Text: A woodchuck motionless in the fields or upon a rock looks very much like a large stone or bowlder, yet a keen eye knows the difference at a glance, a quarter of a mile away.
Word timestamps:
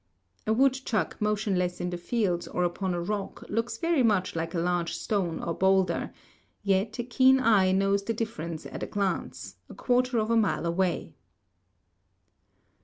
A 0.47 0.53
woodchuck 0.53 1.21
motionless 1.21 1.79
in 1.79 1.91
the 1.91 1.95
fields 1.97 2.47
or 2.47 2.63
upon 2.63 2.95
a 2.95 2.99
rock 3.03 3.43
looks 3.49 3.77
very 3.77 4.01
much 4.01 4.35
like 4.35 4.55
a 4.55 4.59
large 4.59 4.95
stone 4.95 5.39
or 5.43 5.53
bowlder, 5.53 6.11
yet 6.63 6.97
a 6.97 7.03
keen 7.03 7.39
eye 7.39 7.71
knows 7.71 8.01
the 8.05 8.13
difference 8.15 8.65
at 8.65 8.81
a 8.81 8.87
glance, 8.87 9.57
a 9.69 9.75
quarter 9.75 10.17
of 10.17 10.31
a 10.31 10.35
mile 10.35 10.65
away. 10.65 11.13